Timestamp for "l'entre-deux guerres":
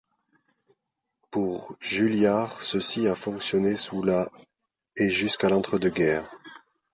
5.49-6.33